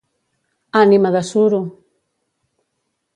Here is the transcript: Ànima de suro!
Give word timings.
Ànima 0.79 1.11
de 1.15 1.21
suro! 1.31 1.59